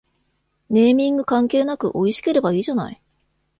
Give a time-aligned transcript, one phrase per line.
[0.71, 2.99] ネーミング関係なくおいしければいいじゃない